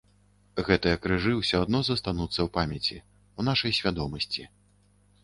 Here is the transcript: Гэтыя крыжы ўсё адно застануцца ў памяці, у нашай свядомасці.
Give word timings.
Гэтыя 0.67 0.95
крыжы 1.03 1.33
ўсё 1.39 1.57
адно 1.65 1.81
застануцца 1.89 2.37
ў 2.37 2.49
памяці, 2.57 2.97
у 3.39 3.47
нашай 3.49 3.71
свядомасці. 3.81 4.49